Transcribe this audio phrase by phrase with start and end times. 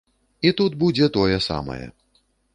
[0.47, 1.81] І тут будзе тое самае.